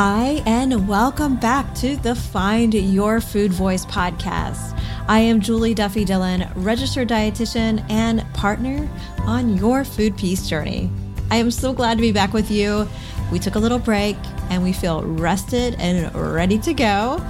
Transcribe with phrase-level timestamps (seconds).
[0.00, 4.80] Hi, and welcome back to the Find Your Food Voice podcast.
[5.08, 8.88] I am Julie Duffy Dillon, registered dietitian and partner
[9.22, 10.88] on your food peace journey.
[11.32, 12.88] I am so glad to be back with you.
[13.32, 14.16] We took a little break
[14.50, 17.20] and we feel rested and ready to go.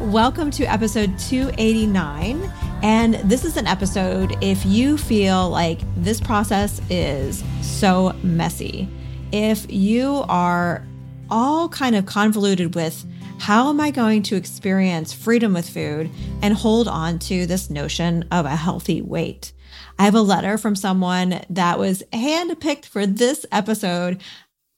[0.00, 2.40] Welcome to episode 289.
[2.84, 8.88] And this is an episode if you feel like this process is so messy.
[9.32, 10.84] If you are
[11.32, 13.06] all kind of convoluted with
[13.38, 16.10] how am I going to experience freedom with food
[16.42, 19.52] and hold on to this notion of a healthy weight?
[19.98, 24.20] I have a letter from someone that was handpicked for this episode.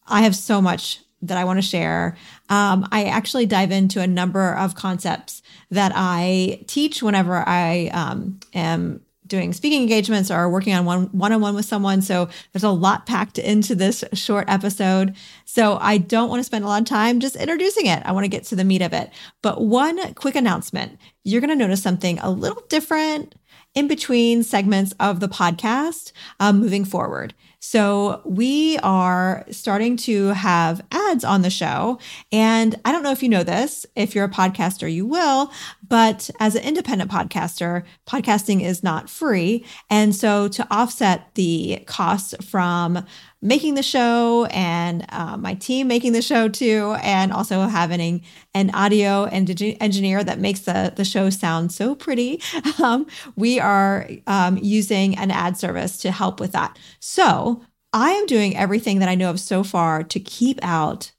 [0.06, 2.16] I have so much that I want to share.
[2.48, 5.42] Um, I actually dive into a number of concepts
[5.72, 11.54] that I teach whenever I um, am doing speaking engagements or working on one one-on-one
[11.54, 12.02] with someone.
[12.02, 15.14] So there's a lot packed into this short episode.
[15.44, 18.02] So i don't want to spend a lot of time just introducing it.
[18.04, 19.10] I want to get to the meat of it.
[19.42, 20.98] But one quick announcement.
[21.22, 23.34] You're going to notice something a little different
[23.74, 27.34] in between segments of the podcast um, moving forward
[27.66, 31.98] so we are starting to have ads on the show.
[32.30, 33.86] And I don't know if you know this.
[33.96, 35.50] If you're a podcaster, you will.
[35.88, 39.64] But as an independent podcaster, podcasting is not free.
[39.88, 43.06] And so to offset the costs from
[43.44, 48.22] making the show and uh, my team making the show too, and also having
[48.54, 49.48] an audio and
[49.80, 52.40] engineer that makes the, the show sound so pretty,
[52.82, 56.78] um, we are um, using an ad service to help with that.
[57.00, 57.53] So
[57.94, 61.12] I am doing everything that I know of so far to keep out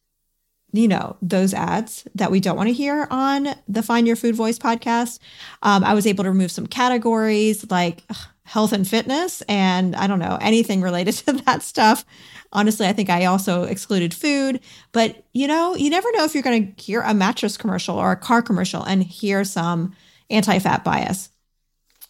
[0.74, 4.36] you know those ads that we don't want to hear on the find your food
[4.36, 5.20] voice podcast.
[5.62, 10.06] Um, i was able to remove some categories like ugh, health and fitness and i
[10.06, 12.04] don't know anything related to that stuff.
[12.52, 14.60] Honestly i think i also excluded food
[14.92, 18.12] but you know you never know if you're going to hear a mattress commercial or
[18.12, 19.96] a car commercial and hear some
[20.30, 21.30] anti-fat bias.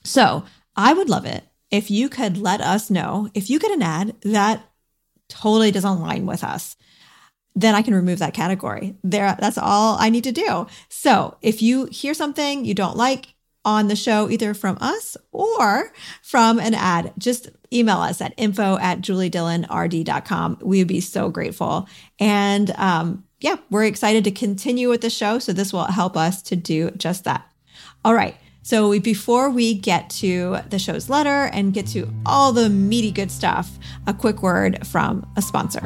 [0.04, 0.44] So
[0.75, 1.44] i would love it
[1.75, 4.63] if you could let us know if you get an ad that
[5.30, 6.75] totally doesn't align with us
[7.57, 8.98] then I can remove that category.
[9.01, 10.68] There, that's all I need to do.
[10.89, 13.33] So if you hear something you don't like,
[13.66, 15.92] on the show, either from us or
[16.22, 20.60] from an ad, just email us at info at juliedillonrd.com.
[20.62, 21.89] We would be so grateful.
[22.19, 25.39] And um, yeah, we're excited to continue with the show.
[25.39, 27.45] So this will help us to do just that.
[28.06, 28.38] All right.
[28.65, 33.29] So before we get to the show's letter and get to all the meaty good
[33.29, 33.77] stuff,
[34.07, 35.81] a quick word from a sponsor.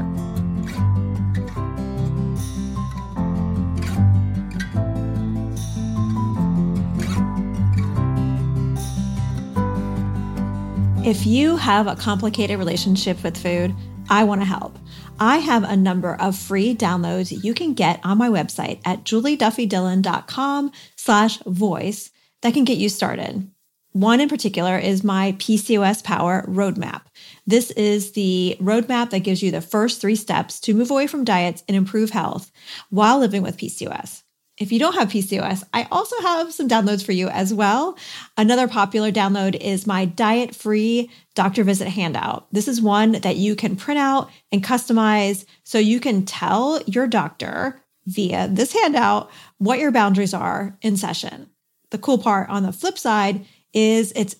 [11.05, 13.75] If you have a complicated relationship with food,
[14.09, 14.79] I want to help.
[15.19, 20.71] I have a number of free downloads you can get on my website at julieduffydillon.com
[20.95, 22.11] slash voice
[22.41, 23.49] that can get you started.
[23.91, 27.01] One in particular is my PCOS Power Roadmap.
[27.47, 31.23] This is the roadmap that gives you the first three steps to move away from
[31.23, 32.51] diets and improve health
[32.91, 34.21] while living with PCOS.
[34.59, 37.97] If you don't have PCOS, I also have some downloads for you as well.
[38.37, 42.45] Another popular download is my diet free doctor visit handout.
[42.51, 47.07] This is one that you can print out and customize so you can tell your
[47.07, 51.49] doctor via this handout what your boundaries are in session.
[51.91, 54.35] The cool part on the flip side is it's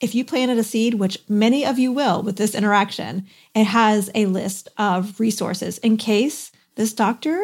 [0.00, 4.10] if you planted a seed, which many of you will with this interaction, it has
[4.14, 7.40] a list of resources in case this doctor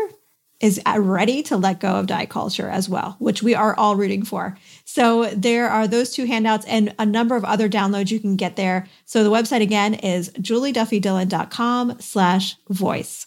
[0.60, 4.22] is ready to let go of diet culture as well, which we are all rooting
[4.22, 4.56] for.
[4.84, 8.54] So there are those two handouts and a number of other downloads you can get
[8.54, 8.86] there.
[9.04, 13.26] So the website again is julieduffydillon.com slash voice.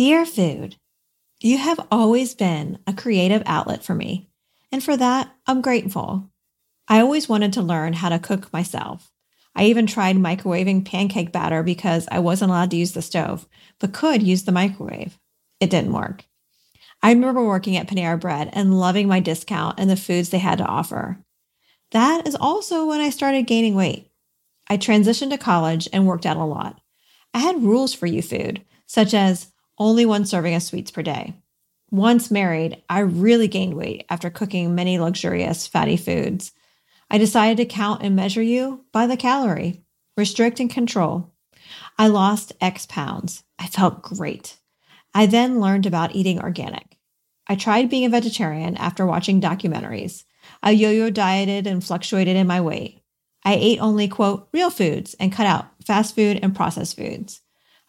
[0.00, 0.76] Dear Food,
[1.40, 4.30] you have always been a creative outlet for me,
[4.72, 6.30] and for that, I'm grateful.
[6.88, 9.12] I always wanted to learn how to cook myself.
[9.54, 13.46] I even tried microwaving pancake batter because I wasn't allowed to use the stove,
[13.78, 15.18] but could use the microwave.
[15.60, 16.24] It didn't work.
[17.02, 20.56] I remember working at Panera Bread and loving my discount and the foods they had
[20.56, 21.22] to offer.
[21.90, 24.10] That is also when I started gaining weight.
[24.66, 26.80] I transitioned to college and worked out a lot.
[27.34, 31.34] I had rules for you food, such as only one serving of sweets per day.
[31.90, 36.52] Once married, I really gained weight after cooking many luxurious fatty foods.
[37.10, 39.82] I decided to count and measure you by the calorie,
[40.16, 41.32] restrict and control.
[41.98, 43.42] I lost X pounds.
[43.58, 44.56] I felt great.
[45.12, 46.96] I then learned about eating organic.
[47.48, 50.22] I tried being a vegetarian after watching documentaries.
[50.62, 53.02] I yo yo dieted and fluctuated in my weight.
[53.44, 57.40] I ate only, quote, real foods and cut out fast food and processed foods.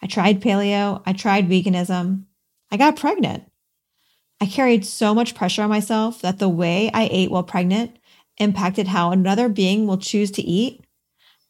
[0.01, 1.01] I tried paleo.
[1.05, 2.25] I tried veganism.
[2.72, 3.43] I got pregnant.
[4.39, 7.98] I carried so much pressure on myself that the way I ate while pregnant
[8.38, 10.84] impacted how another being will choose to eat.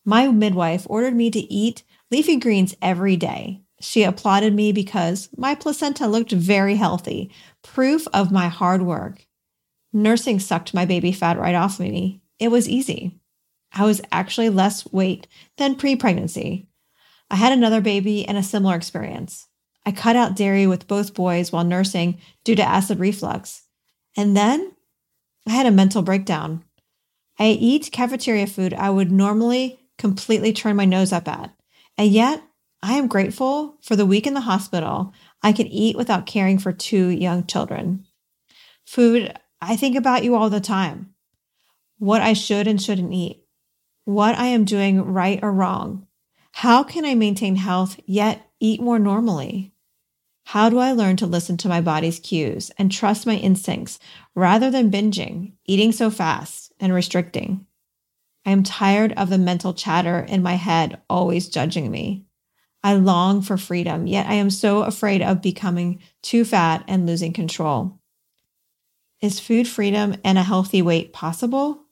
[0.04, 3.62] My midwife ordered me to eat leafy greens every day.
[3.80, 7.32] She applauded me because my placenta looked very healthy,
[7.64, 9.26] proof of my hard work.
[9.94, 12.22] Nursing sucked my baby fat right off of me.
[12.40, 13.20] It was easy.
[13.74, 15.28] I was actually less weight
[15.58, 16.68] than pre pregnancy.
[17.32, 19.48] I had another baby and a similar experience.
[19.86, 23.64] I cut out dairy with both boys while nursing due to acid reflux.
[24.18, 24.74] And then
[25.48, 26.66] I had a mental breakdown.
[27.40, 31.52] I eat cafeteria food I would normally completely turn my nose up at.
[31.98, 32.44] And yet,
[32.84, 36.74] I am grateful for the week in the hospital I could eat without caring for
[36.74, 38.06] two young children.
[38.86, 41.14] Food, I think about you all the time.
[41.98, 43.46] What I should and shouldn't eat.
[44.04, 46.08] What I am doing right or wrong.
[46.52, 49.74] How can I maintain health yet eat more normally?
[50.46, 54.00] How do I learn to listen to my body's cues and trust my instincts
[54.36, 57.66] rather than binging, eating so fast, and restricting?
[58.46, 62.26] I am tired of the mental chatter in my head always judging me.
[62.84, 67.32] I long for freedom, yet I am so afraid of becoming too fat and losing
[67.32, 68.00] control.
[69.22, 71.84] Is food freedom and a healthy weight possible?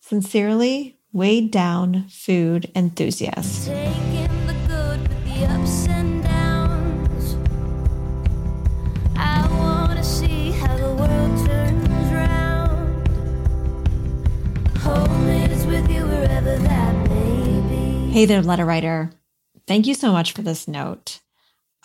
[0.00, 3.68] Sincerely, weighed down food enthusiast.
[3.68, 7.36] Taking the good with the ups and downs.
[9.16, 13.08] I wanna see how the world turns round.
[14.80, 18.10] Home is with you wherever that may be.
[18.12, 19.10] Hey there, letter writer.
[19.66, 21.20] Thank you so much for this note.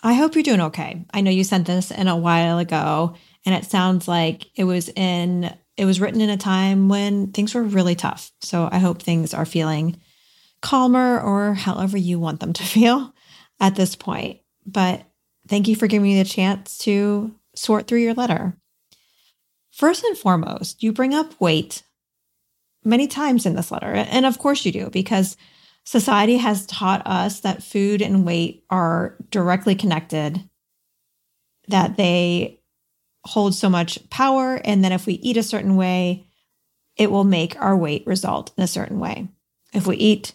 [0.02, 1.06] I hope you're doing okay.
[1.14, 3.14] I know you sent this in a while ago,
[3.46, 7.54] and it sounds like it was in it was written in a time when things
[7.54, 8.30] were really tough.
[8.40, 10.00] So I hope things are feeling
[10.60, 13.14] calmer or however you want them to feel
[13.60, 14.40] at this point.
[14.66, 15.04] But
[15.48, 18.56] thank you for giving me the chance to sort through your letter.
[19.70, 21.82] First and foremost, you bring up weight
[22.84, 23.92] many times in this letter.
[23.92, 25.36] And of course you do, because
[25.84, 30.48] society has taught us that food and weight are directly connected,
[31.68, 32.60] that they
[33.24, 34.60] hold so much power.
[34.64, 36.26] And then if we eat a certain way,
[36.96, 39.28] it will make our weight result in a certain way.
[39.72, 40.34] If we eat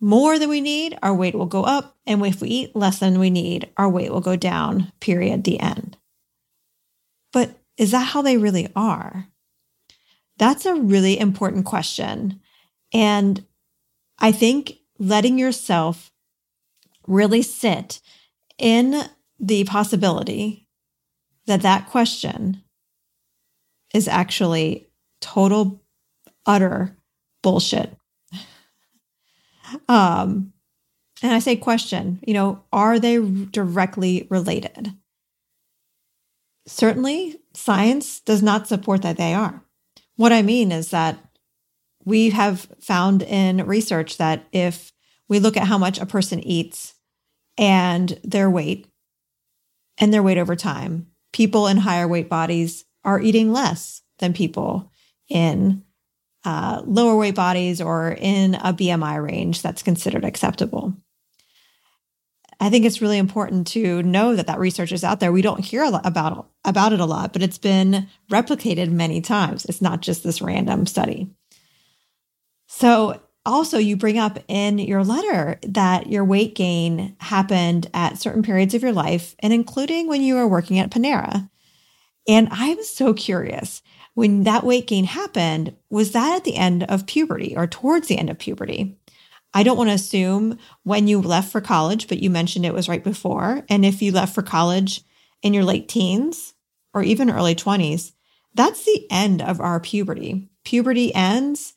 [0.00, 1.96] more than we need, our weight will go up.
[2.06, 5.58] And if we eat less than we need, our weight will go down, period, the
[5.60, 5.96] end.
[7.32, 9.28] But is that how they really are?
[10.38, 12.40] That's a really important question.
[12.92, 13.44] And
[14.18, 16.12] I think letting yourself
[17.06, 18.00] really sit
[18.58, 19.02] in
[19.40, 20.63] the possibility
[21.46, 22.62] that that question
[23.92, 24.88] is actually
[25.20, 25.82] total,
[26.46, 26.96] utter
[27.42, 27.96] bullshit.
[29.88, 30.52] Um,
[31.22, 34.92] and I say question, you know, are they directly related?
[36.66, 39.62] Certainly, science does not support that they are.
[40.16, 41.18] What I mean is that
[42.04, 44.92] we have found in research that if
[45.28, 46.94] we look at how much a person eats
[47.56, 48.86] and their weight
[49.98, 54.90] and their weight over time, people in higher weight bodies are eating less than people
[55.28, 55.82] in
[56.44, 60.94] uh, lower weight bodies or in a BMI range that's considered acceptable.
[62.60, 65.32] I think it's really important to know that that research is out there.
[65.32, 69.64] We don't hear about about it a lot, but it's been replicated many times.
[69.64, 71.28] It's not just this random study.
[72.68, 78.42] So, also, you bring up in your letter that your weight gain happened at certain
[78.42, 81.50] periods of your life, and including when you were working at Panera.
[82.26, 83.82] And I'm so curious
[84.14, 88.16] when that weight gain happened, was that at the end of puberty or towards the
[88.16, 88.96] end of puberty?
[89.52, 92.88] I don't want to assume when you left for college, but you mentioned it was
[92.88, 93.64] right before.
[93.68, 95.02] And if you left for college
[95.42, 96.54] in your late teens
[96.92, 98.12] or even early 20s,
[98.54, 100.48] that's the end of our puberty.
[100.64, 101.74] Puberty ends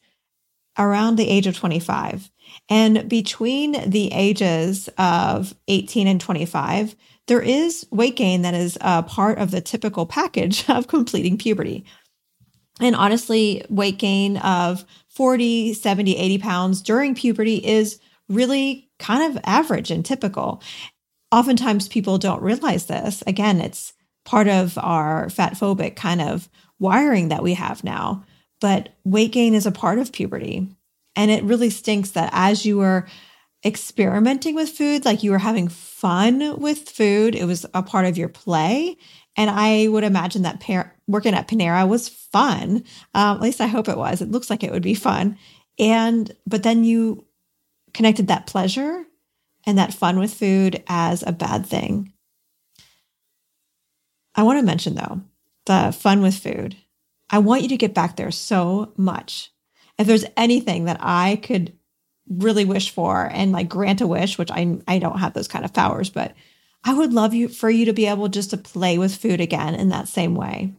[0.78, 2.30] around the age of 25.
[2.70, 6.96] And between the ages of 18 and 25,
[7.28, 11.86] there is weight gain that is a part of the typical package of completing puberty.
[12.80, 19.42] And honestly, weight gain of 40, 70, 80 pounds during puberty is really kind of
[19.46, 20.62] average and typical.
[21.32, 23.24] Oftentimes, people don't realize this.
[23.26, 23.94] Again, it's
[24.26, 28.24] part of our fat phobic kind of wiring that we have now.
[28.60, 30.68] But weight gain is a part of puberty.
[31.16, 33.08] And it really stinks that as you were
[33.66, 38.18] experimenting with food, like you were having fun with food, it was a part of
[38.18, 38.98] your play.
[39.36, 42.84] And I would imagine that par- working at Panera was fun.
[43.14, 44.22] Um, at least I hope it was.
[44.22, 45.38] It looks like it would be fun.
[45.80, 47.26] And, but then you
[47.94, 49.04] connected that pleasure
[49.66, 52.14] and that fun with food as a bad thing.
[54.36, 55.22] I want to mention though,
[55.66, 56.76] the fun with food.
[57.30, 59.52] I want you to get back there so much.
[59.98, 61.74] If there's anything that I could
[62.30, 65.66] really wish for and like grant a wish, which I I don't have those kind
[65.66, 66.36] of powers, but
[66.84, 69.76] I would love you for you to be able just to play with food again
[69.76, 70.74] in that same way.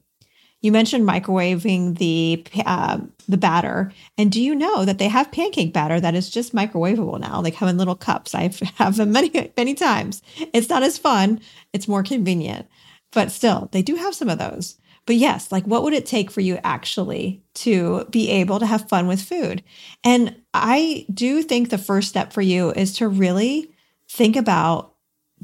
[0.61, 5.73] You mentioned microwaving the uh, the batter, and do you know that they have pancake
[5.73, 7.43] batter that is just microwavable now?
[7.43, 8.35] They come in little cups.
[8.35, 10.23] I've have them many many times.
[10.53, 11.41] It's not as fun.
[11.73, 12.67] It's more convenient,
[13.13, 14.77] but still, they do have some of those.
[15.09, 18.91] But yes, like what would it take for you actually to be able to have
[18.91, 19.65] fun with food?
[20.05, 23.73] And I do think the first step for you is to really
[24.07, 24.93] think about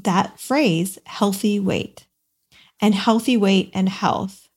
[0.03, 2.05] that phrase, healthy weight,
[2.79, 4.49] and healthy weight and health.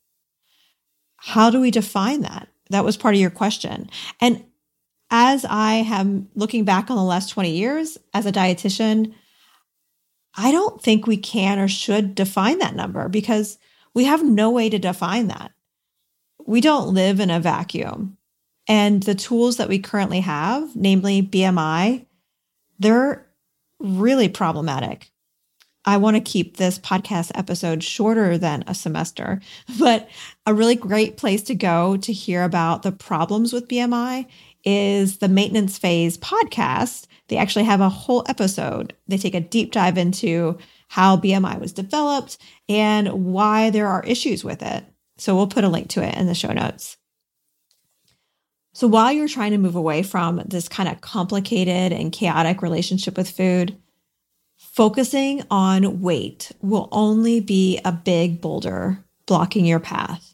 [1.15, 2.47] How do we define that?
[2.69, 3.89] That was part of your question.
[4.21, 4.45] And
[5.09, 9.15] as I am looking back on the last 20 years as a dietitian,
[10.37, 13.57] I don't think we can or should define that number because
[13.99, 15.51] we have no way to define that.
[16.47, 18.17] We don't live in a vacuum.
[18.65, 22.05] And the tools that we currently have, namely BMI,
[22.79, 23.27] they're
[23.77, 25.11] really problematic.
[25.83, 29.41] I want to keep this podcast episode shorter than a semester,
[29.79, 30.07] but
[30.45, 34.27] a really great place to go to hear about the problems with BMI
[34.69, 37.07] is the maintenance phase podcast.
[37.27, 38.93] They actually have a whole episode.
[39.07, 40.57] They take a deep dive into
[40.87, 44.83] how BMI was developed and why there are issues with it.
[45.17, 46.97] So we'll put a link to it in the show notes.
[48.73, 53.17] So while you're trying to move away from this kind of complicated and chaotic relationship
[53.17, 53.77] with food,
[54.57, 60.33] focusing on weight will only be a big boulder blocking your path.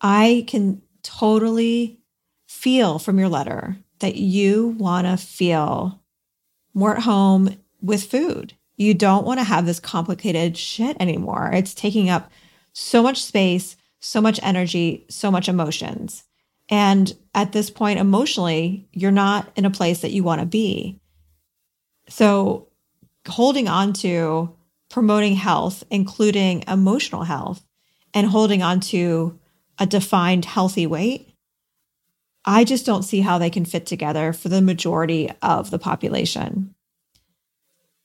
[0.00, 2.00] I can totally
[2.56, 6.02] feel from your letter that you want to feel
[6.74, 8.54] more at home with food.
[8.76, 11.50] You don't want to have this complicated shit anymore.
[11.52, 12.30] It's taking up
[12.72, 16.24] so much space, so much energy, so much emotions.
[16.68, 21.00] And at this point, emotionally, you're not in a place that you want to be.
[22.08, 22.68] So,
[23.26, 24.54] holding on to
[24.90, 27.64] promoting health, including emotional health,
[28.14, 29.38] and holding on to
[29.78, 31.35] a defined healthy weight,
[32.46, 36.74] I just don't see how they can fit together for the majority of the population.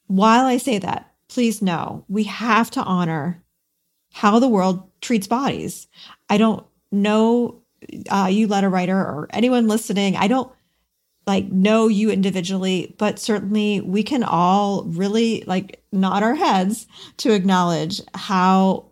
[0.07, 3.43] While I say that, please know we have to honor
[4.13, 5.87] how the world treats bodies.
[6.29, 7.61] I don't know
[8.09, 10.51] uh, you letter writer or anyone listening, I don't
[11.27, 17.33] like know you individually, but certainly we can all really like nod our heads to
[17.33, 18.91] acknowledge how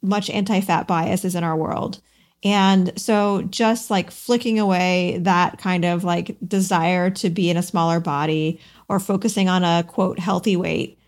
[0.00, 2.00] much anti-fat bias is in our world.
[2.44, 7.62] And so just like flicking away that kind of like desire to be in a
[7.62, 10.98] smaller body or focusing on a quote healthy weight,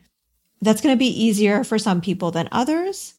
[0.61, 3.15] that's going to be easier for some people than others.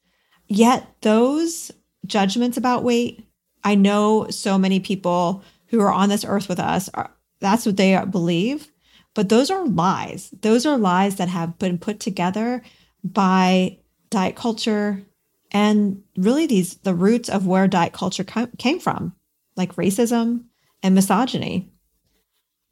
[0.48, 1.72] Yet those
[2.06, 3.26] judgments about weight
[3.64, 7.78] I know so many people who are on this earth with us are, that's what
[7.78, 8.72] they believe,
[9.14, 10.34] but those are lies.
[10.42, 12.64] Those are lies that have been put together
[13.04, 13.78] by
[14.10, 15.06] diet culture
[15.52, 19.16] and really these the roots of where diet culture came from,
[19.56, 20.46] like racism
[20.82, 21.70] and misogyny.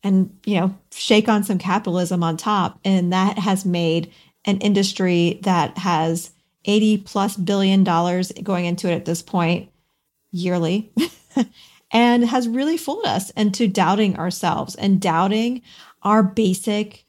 [0.02, 4.12] And you know, shake on some capitalism on top and that has made
[4.46, 6.32] an industry that has
[6.66, 9.70] 80 plus billion dollars going into it at this point
[10.32, 10.92] yearly
[11.92, 15.62] and has really fooled us into doubting ourselves and doubting
[16.04, 17.06] our basic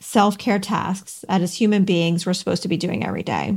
[0.00, 3.56] self care tasks that as human beings we're supposed to be doing every day.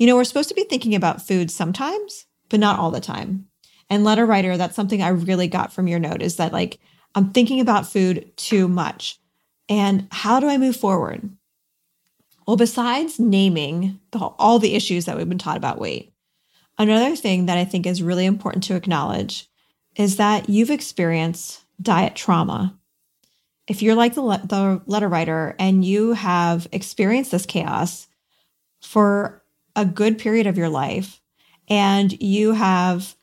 [0.00, 3.46] You know, we're supposed to be thinking about food sometimes, but not all the time.
[3.88, 6.80] And letter writer, that's something I really got from your note is that like
[7.14, 9.20] I'm thinking about food too much.
[9.68, 11.30] And how do I move forward?
[12.48, 16.10] Well, besides naming the, all the issues that we've been taught about weight,
[16.80, 19.50] Another thing that I think is really important to acknowledge
[19.96, 22.74] is that you've experienced diet trauma.
[23.68, 28.08] If you're like the, le- the letter writer and you have experienced this chaos
[28.80, 29.39] for
[29.80, 31.20] a good period of your life
[31.68, 33.16] and you have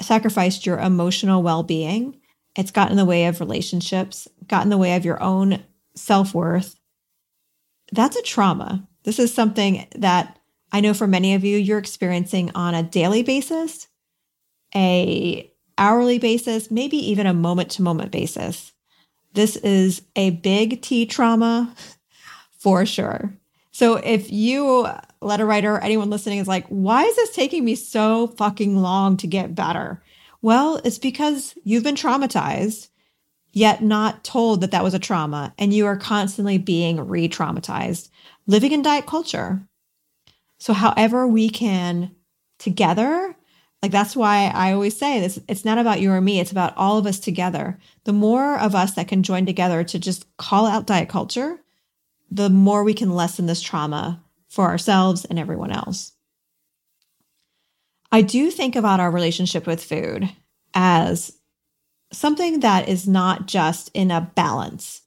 [0.00, 2.20] sacrificed your emotional well being,
[2.56, 5.64] it's gotten in the way of relationships, gotten in the way of your own
[5.96, 6.78] self worth.
[7.92, 8.86] That's a trauma.
[9.02, 10.38] This is something that
[10.72, 13.88] I know for many of you, you're experiencing on a daily basis,
[14.74, 18.72] a hourly basis, maybe even a moment to moment basis.
[19.32, 21.74] This is a big T trauma
[22.58, 23.34] for sure.
[23.74, 27.64] So if you, uh, letter writer, or anyone listening is like, why is this taking
[27.64, 30.00] me so fucking long to get better?
[30.40, 32.90] Well, it's because you've been traumatized,
[33.52, 38.10] yet not told that that was a trauma, and you are constantly being re traumatized,
[38.46, 39.66] living in diet culture.
[40.60, 42.14] So, however, we can
[42.60, 43.34] together,
[43.82, 46.76] like that's why I always say this it's not about you or me, it's about
[46.76, 47.80] all of us together.
[48.04, 51.58] The more of us that can join together to just call out diet culture,
[52.34, 56.12] the more we can lessen this trauma for ourselves and everyone else.
[58.10, 60.28] I do think about our relationship with food
[60.74, 61.32] as
[62.12, 65.02] something that is not just in a balance.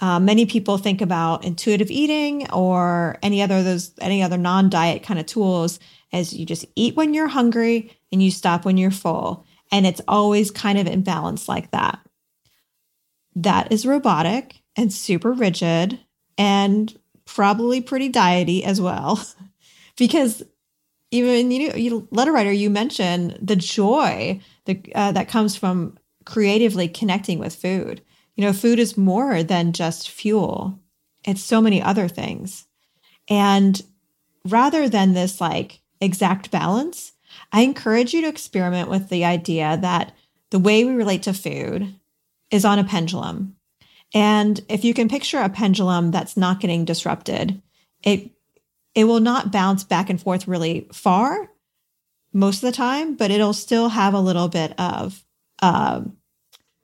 [0.00, 5.20] Uh, many people think about intuitive eating or any other those any other non-diet kind
[5.20, 5.78] of tools
[6.12, 10.00] as you just eat when you're hungry and you stop when you're full and it's
[10.08, 12.00] always kind of imbalanced like that
[13.36, 16.00] that is robotic and super rigid
[16.38, 19.24] and probably pretty diety as well
[19.96, 20.42] because
[21.10, 24.40] even you you letter writer you mentioned the joy
[24.94, 28.00] uh, that comes from creatively connecting with food
[28.36, 30.78] you know, food is more than just fuel,
[31.24, 32.66] it's so many other things.
[33.28, 33.80] And
[34.44, 37.12] rather than this like exact balance,
[37.52, 40.14] I encourage you to experiment with the idea that
[40.50, 41.94] the way we relate to food
[42.50, 43.53] is on a pendulum.
[44.14, 47.60] And if you can picture a pendulum that's not getting disrupted
[48.04, 48.30] it
[48.94, 51.50] it will not bounce back and forth really far
[52.32, 55.24] most of the time, but it'll still have a little bit of
[55.62, 56.16] um,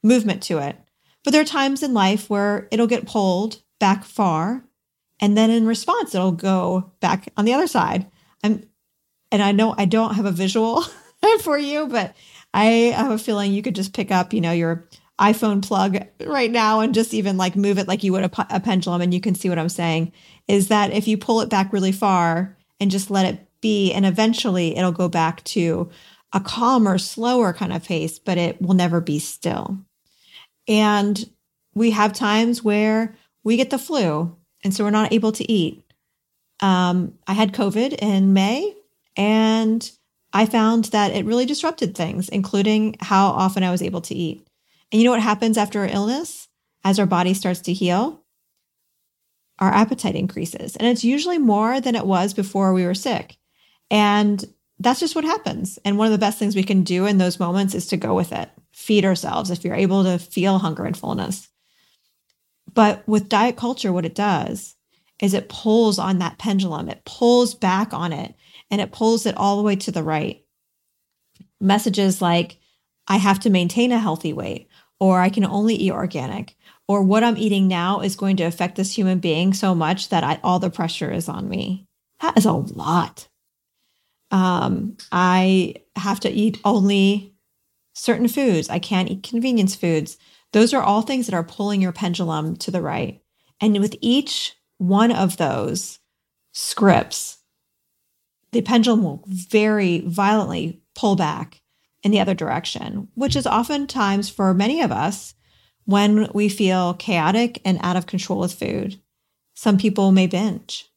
[0.02, 0.76] movement to it.
[1.22, 4.64] But there are times in life where it'll get pulled back far,
[5.20, 8.06] and then in response, it'll go back on the other side.
[8.42, 8.64] I'm,
[9.30, 10.82] and I know I don't have a visual
[11.42, 12.16] for you, but
[12.52, 12.64] I
[12.96, 14.88] have a feeling you could just pick up, you know, your
[15.20, 18.60] iPhone plug right now and just even like move it like you would a, a
[18.60, 20.12] pendulum, and you can see what I'm saying.
[20.48, 24.06] Is that if you pull it back really far and just let it be, and
[24.06, 25.90] eventually it'll go back to
[26.32, 29.78] a calmer, slower kind of pace, but it will never be still.
[30.66, 31.28] And
[31.74, 35.84] we have times where we get the flu, and so we're not able to eat.
[36.60, 38.74] Um, I had COVID in May,
[39.16, 39.90] and
[40.32, 44.46] I found that it really disrupted things, including how often I was able to eat.
[44.92, 46.48] And you know what happens after illness?
[46.82, 48.24] As our body starts to heal,
[49.58, 50.76] our appetite increases.
[50.76, 53.36] And it's usually more than it was before we were sick.
[53.90, 54.42] And
[54.78, 55.78] that's just what happens.
[55.84, 58.14] And one of the best things we can do in those moments is to go
[58.14, 61.48] with it, feed ourselves if you're able to feel hunger and fullness.
[62.72, 64.76] But with diet culture, what it does
[65.20, 68.34] is it pulls on that pendulum, it pulls back on it,
[68.70, 70.42] and it pulls it all the way to the right.
[71.60, 72.58] Messages like,
[73.06, 74.68] I have to maintain a healthy weight,
[75.00, 76.54] or I can only eat organic,
[76.86, 80.22] or what I'm eating now is going to affect this human being so much that
[80.22, 81.86] I, all the pressure is on me.
[82.20, 83.28] That is a lot.
[84.30, 87.34] Um, I have to eat only
[87.94, 88.68] certain foods.
[88.68, 90.18] I can't eat convenience foods.
[90.52, 93.22] Those are all things that are pulling your pendulum to the right.
[93.60, 95.98] And with each one of those
[96.52, 97.38] scripts,
[98.52, 101.60] the pendulum will very violently pull back
[102.02, 105.34] in the other direction, which is oftentimes for many of us
[105.84, 109.00] when we feel chaotic and out of control with food.
[109.54, 110.88] Some people may binge.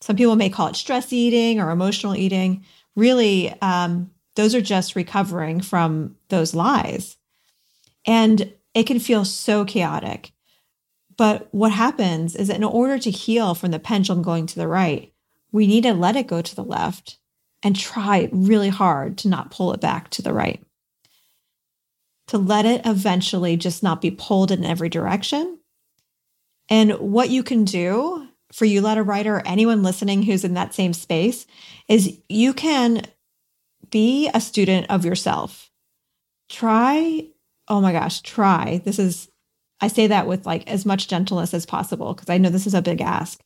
[0.00, 2.64] Some people may call it stress eating or emotional eating.
[2.96, 7.16] Really, um, those are just recovering from those lies.
[8.06, 10.32] And it can feel so chaotic.
[11.16, 14.66] But what happens is that in order to heal from the pendulum going to the
[14.66, 15.12] right,
[15.52, 17.18] we need to let it go to the left
[17.62, 20.62] and try really hard to not pull it back to the right.
[22.28, 25.58] To let it eventually just not be pulled in every direction.
[26.68, 30.74] And what you can do for you, letter writer, or anyone listening who's in that
[30.74, 31.46] same space,
[31.88, 33.02] is you can
[33.90, 35.70] be a student of yourself.
[36.48, 37.28] Try,
[37.68, 38.80] oh my gosh, try.
[38.84, 39.28] This is,
[39.80, 42.74] I say that with like as much gentleness as possible because I know this is
[42.74, 43.42] a big ask,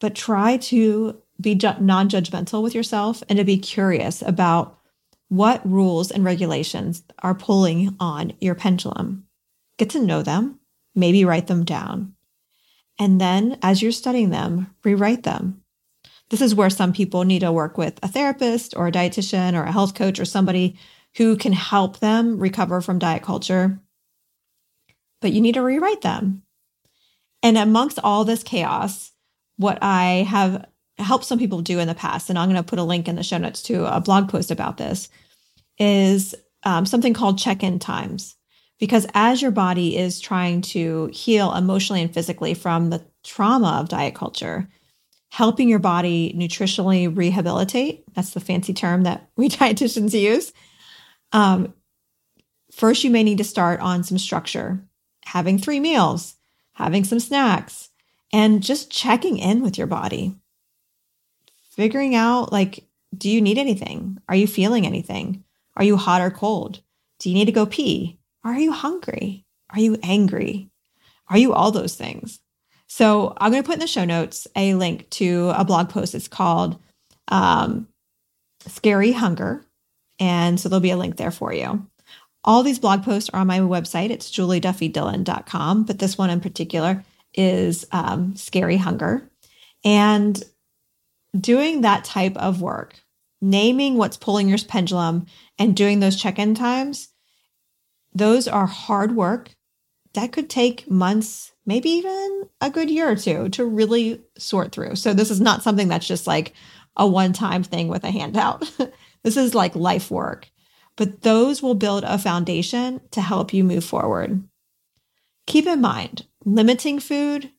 [0.00, 4.78] but try to be ju- non judgmental with yourself and to be curious about
[5.28, 9.26] what rules and regulations are pulling on your pendulum.
[9.78, 10.58] Get to know them,
[10.94, 12.14] maybe write them down.
[12.98, 15.62] And then as you're studying them, rewrite them.
[16.30, 19.64] This is where some people need to work with a therapist or a dietitian or
[19.64, 20.76] a health coach or somebody
[21.16, 23.80] who can help them recover from diet culture.
[25.20, 26.42] But you need to rewrite them.
[27.42, 29.12] And amongst all this chaos,
[29.56, 30.66] what I have
[31.00, 33.16] helped some people do in the past, and I'm going to put a link in
[33.16, 35.08] the show notes to a blog post about this,
[35.78, 38.36] is um, something called check in times.
[38.78, 43.90] Because as your body is trying to heal emotionally and physically from the trauma of
[43.90, 44.68] diet culture,
[45.30, 50.52] helping your body nutritionally rehabilitate that's the fancy term that we dietitians use.
[51.32, 51.74] Um,
[52.72, 54.82] first, you may need to start on some structure,
[55.24, 56.34] having three meals,
[56.72, 57.90] having some snacks,
[58.32, 60.36] and just checking in with your body.
[61.70, 62.84] Figuring out like,
[63.16, 64.18] do you need anything?
[64.28, 65.44] Are you feeling anything?
[65.76, 66.80] Are you hot or cold?
[67.18, 68.18] Do you need to go pee?
[68.44, 69.44] Are you hungry?
[69.70, 70.70] Are you angry?
[71.28, 72.40] Are you all those things?
[72.86, 76.14] So I'm going to put in the show notes a link to a blog post.
[76.14, 76.78] It's called
[77.28, 77.86] um,
[78.66, 79.64] Scary Hunger.
[80.18, 81.86] And so there'll be a link there for you.
[82.42, 84.10] All these blog posts are on my website.
[84.10, 87.04] It's julieduffydillon.com, but this one in particular
[87.34, 89.28] is um, Scary Hunger.
[89.84, 90.42] And
[91.38, 92.94] doing that type of work,
[93.40, 95.26] naming what's pulling your pendulum
[95.58, 97.08] and doing those check in times
[98.14, 99.54] those are hard work
[100.14, 104.96] that could take months, maybe even a good year or two to really sort through.
[104.96, 106.52] So, this is not something that's just like
[106.96, 108.70] a one time thing with a handout.
[109.22, 110.50] this is like life work,
[110.96, 114.42] but those will build a foundation to help you move forward.
[115.46, 117.52] Keep in mind, limiting food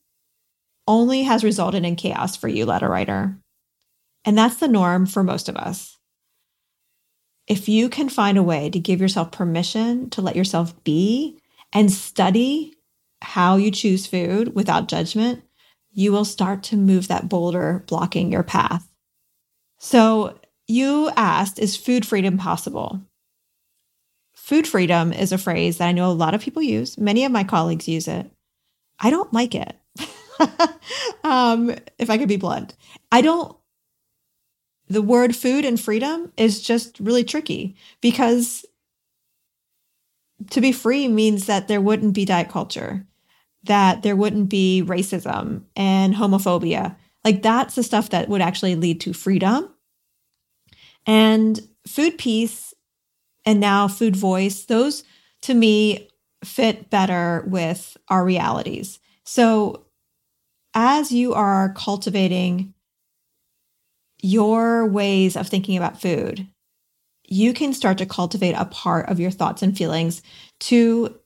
[0.88, 3.38] only has resulted in chaos for you, letter writer.
[4.24, 5.98] And that's the norm for most of us
[7.52, 11.38] if you can find a way to give yourself permission to let yourself be
[11.74, 12.74] and study
[13.22, 15.44] how you choose food without judgment,
[15.92, 18.88] you will start to move that boulder blocking your path.
[19.80, 23.02] So, you asked, is food freedom possible?
[24.34, 26.98] Food freedom is a phrase that I know a lot of people use.
[26.98, 28.32] Many of my colleagues use it.
[28.98, 29.76] I don't like it.
[31.26, 32.76] um, if I could be blunt,
[33.12, 33.58] I don't.
[34.92, 38.66] The word food and freedom is just really tricky because
[40.50, 43.08] to be free means that there wouldn't be diet culture,
[43.64, 46.98] that there wouldn't be racism and homophobia.
[47.24, 49.70] Like that's the stuff that would actually lead to freedom.
[51.06, 52.74] And food peace
[53.46, 55.06] and now food voice, those
[55.44, 56.10] to me
[56.44, 59.00] fit better with our realities.
[59.24, 59.86] So
[60.74, 62.74] as you are cultivating
[64.22, 66.48] your ways of thinking about food,
[67.28, 70.22] you can start to cultivate a part of your thoughts and feelings
[70.60, 71.18] to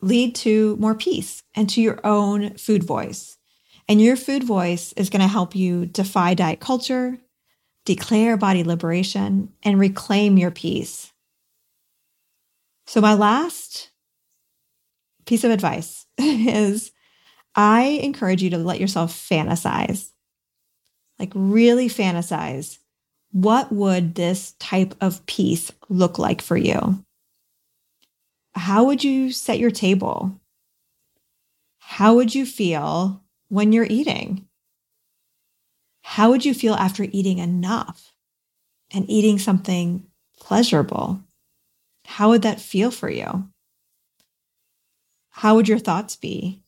[0.00, 3.36] lead to more peace and to your own food voice.
[3.88, 7.18] And your food voice is going to help you defy diet culture,
[7.84, 11.12] declare body liberation, and reclaim your peace.
[12.86, 13.90] So, my last
[15.26, 16.92] piece of advice is
[17.54, 20.10] I encourage you to let yourself fantasize,
[21.20, 22.78] like really fantasize.
[23.30, 27.04] What would this type of peace look like for you?
[28.54, 30.40] How would you set your table?
[31.78, 34.46] How would you feel when you're eating?
[36.02, 38.12] How would you feel after eating enough
[38.90, 40.06] and eating something
[40.40, 41.20] pleasurable?
[42.06, 43.48] How would that feel for you?
[45.30, 46.62] How would your thoughts be?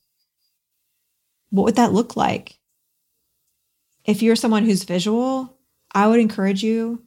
[1.51, 2.59] What would that look like?
[4.05, 5.57] If you're someone who's visual,
[5.95, 7.03] I would encourage you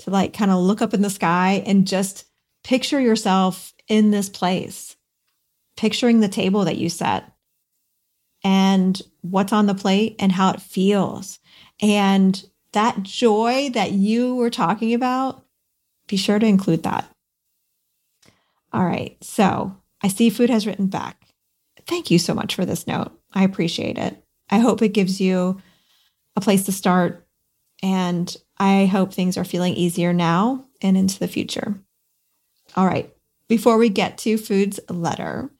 [0.00, 2.24] to like kind of look up in the sky and just
[2.64, 4.96] picture yourself in this place,
[5.76, 7.24] picturing the table that you set
[8.42, 11.38] and what's on the plate and how it feels.
[11.82, 15.44] And that joy that you were talking about,
[16.06, 17.10] be sure to include that.
[18.72, 19.16] All right.
[19.22, 21.26] So I see food has written back.
[21.86, 23.12] Thank you so much for this note.
[23.32, 24.22] I appreciate it.
[24.48, 25.60] I hope it gives you
[26.36, 27.26] a place to start.
[27.82, 31.80] And I hope things are feeling easier now and into the future.
[32.76, 33.12] All right.
[33.48, 35.50] Before we get to Food's letter,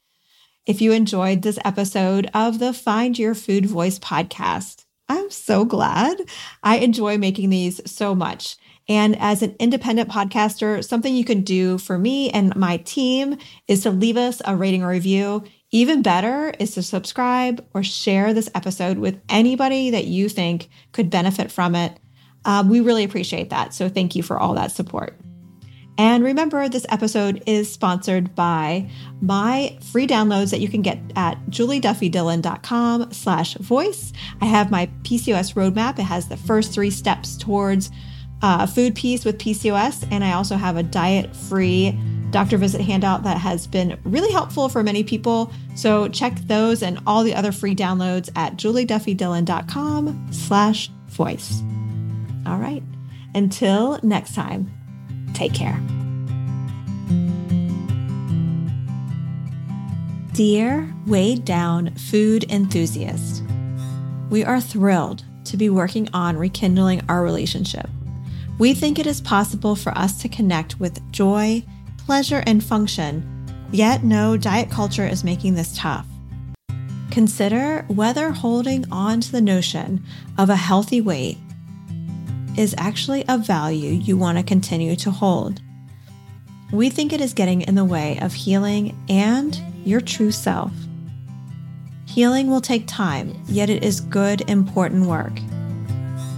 [0.66, 6.18] if you enjoyed this episode of the Find Your Food Voice podcast, I'm so glad.
[6.62, 8.56] I enjoy making these so much.
[8.88, 13.82] And as an independent podcaster, something you can do for me and my team is
[13.82, 15.44] to leave us a rating or review.
[15.72, 21.10] Even better is to subscribe or share this episode with anybody that you think could
[21.10, 21.98] benefit from it.
[22.44, 23.72] Um, we really appreciate that.
[23.72, 25.16] So thank you for all that support.
[25.96, 31.38] And remember, this episode is sponsored by my free downloads that you can get at
[31.50, 34.12] julieduffydillon.com slash voice.
[34.40, 35.98] I have my PCOS roadmap.
[35.98, 37.90] It has the first three steps towards
[38.40, 40.08] uh, food peace with PCOS.
[40.10, 41.98] And I also have a diet free
[42.30, 45.52] doctor visit handout that has been really helpful for many people.
[45.74, 51.62] So check those and all the other free downloads at julieduffydillon.com slash voice.
[52.46, 52.82] All right.
[53.34, 54.70] Until next time,
[55.34, 55.80] take care.
[60.32, 63.42] Dear weighed down food enthusiast,
[64.30, 67.88] we are thrilled to be working on rekindling our relationship.
[68.58, 71.64] We think it is possible for us to connect with joy
[72.10, 73.22] pleasure, and function,
[73.70, 76.08] yet no diet culture is making this tough.
[77.12, 80.04] Consider whether holding on to the notion
[80.36, 81.38] of a healthy weight
[82.58, 85.60] is actually a value you want to continue to hold.
[86.72, 90.72] We think it is getting in the way of healing and your true self.
[92.06, 95.38] Healing will take time, yet it is good, important work.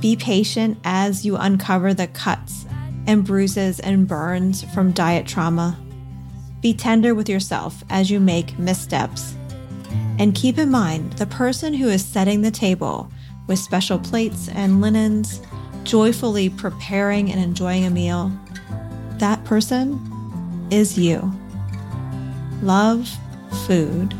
[0.02, 2.66] Be patient as you uncover the cuts
[3.06, 5.78] and bruises and burns from diet trauma.
[6.60, 9.34] Be tender with yourself as you make missteps.
[10.18, 13.10] And keep in mind the person who is setting the table
[13.46, 15.40] with special plates and linens,
[15.82, 18.30] joyfully preparing and enjoying a meal,
[19.18, 19.98] that person
[20.70, 21.32] is you.
[22.62, 23.08] Love
[23.66, 24.14] food.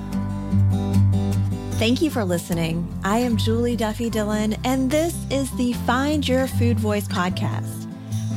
[1.78, 2.86] Thank you for listening.
[3.02, 7.81] I am Julie Duffy Dillon, and this is the Find Your Food Voice podcast.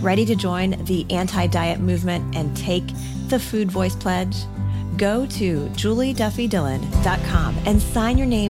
[0.01, 2.85] Ready to join the anti diet movement and take
[3.27, 4.35] the Food Voice Pledge?
[4.97, 8.49] Go to julieduffydillon.com and sign your name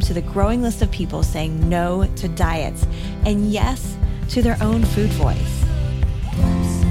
[0.00, 2.86] To the growing list of people saying no to diets
[3.26, 3.94] and yes
[4.26, 5.64] to their own food voice.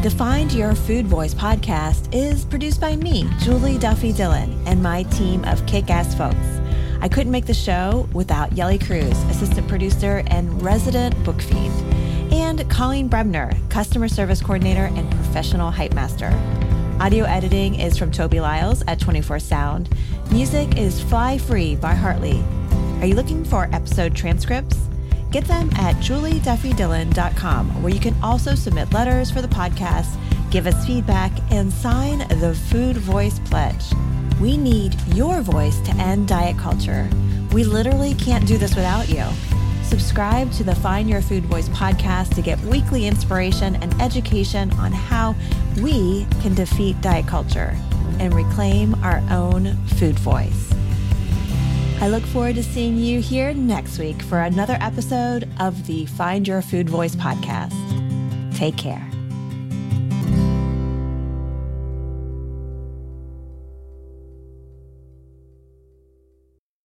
[0.04, 5.02] The Find Your Food Voice podcast is produced by me, Julie Duffy Dillon, and my
[5.04, 6.38] team of kick ass folks.
[7.02, 11.74] I couldn't make the show without Yelly Cruz, assistant producer and resident book fiend,
[12.32, 16.30] and Colleen Bremner, customer service coordinator and professional hype master.
[17.00, 19.90] Audio editing is from Toby Lyles at 24 Sound.
[20.32, 22.44] Music is Fly Free by Hartley.
[23.02, 24.78] Are you looking for episode transcripts?
[25.32, 30.16] Get them at julieduffydillon.com, where you can also submit letters for the podcast,
[30.52, 33.84] give us feedback, and sign the Food Voice Pledge.
[34.40, 37.10] We need your voice to end diet culture.
[37.52, 39.26] We literally can't do this without you.
[39.84, 44.92] Subscribe to the Find Your Food Voice podcast to get weekly inspiration and education on
[44.92, 45.34] how
[45.82, 47.76] we can defeat diet culture
[48.20, 50.71] and reclaim our own food voice.
[52.02, 56.48] I look forward to seeing you here next week for another episode of the Find
[56.48, 57.76] Your Food Voice podcast.
[58.58, 59.11] Take care.